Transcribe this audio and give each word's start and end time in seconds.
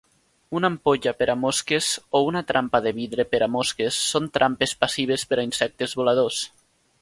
Una 0.59 0.69
ampolla 0.71 1.11
per 1.17 1.25
a 1.33 1.35
mosques 1.41 1.89
o 2.19 2.21
una 2.29 2.41
trampa 2.51 2.81
de 2.85 2.95
vidre 3.01 3.27
per 3.35 3.43
a 3.47 3.51
mosques 3.57 4.01
són 4.15 4.31
trampes 4.39 4.75
passives 4.85 5.27
per 5.33 5.39
a 5.43 5.47
insectes 5.51 5.95
voladors. 6.01 6.43